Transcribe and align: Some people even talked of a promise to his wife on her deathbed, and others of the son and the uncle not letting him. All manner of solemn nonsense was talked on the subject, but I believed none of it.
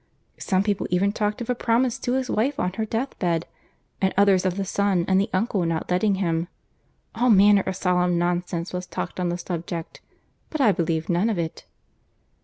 Some 0.39 0.63
people 0.63 0.87
even 0.89 1.11
talked 1.11 1.41
of 1.41 1.49
a 1.51 1.53
promise 1.53 1.99
to 1.99 2.13
his 2.13 2.27
wife 2.27 2.59
on 2.59 2.73
her 2.73 2.85
deathbed, 2.87 3.45
and 4.01 4.11
others 4.17 4.47
of 4.47 4.57
the 4.57 4.65
son 4.65 5.05
and 5.07 5.21
the 5.21 5.29
uncle 5.31 5.63
not 5.63 5.91
letting 5.91 6.15
him. 6.15 6.47
All 7.13 7.29
manner 7.29 7.61
of 7.67 7.75
solemn 7.75 8.17
nonsense 8.17 8.73
was 8.73 8.87
talked 8.87 9.19
on 9.19 9.29
the 9.29 9.37
subject, 9.37 10.01
but 10.49 10.59
I 10.59 10.71
believed 10.71 11.07
none 11.07 11.29
of 11.29 11.37
it. 11.37 11.65